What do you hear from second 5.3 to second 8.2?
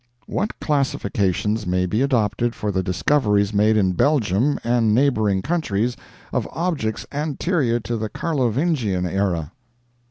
countries of objects anterior to the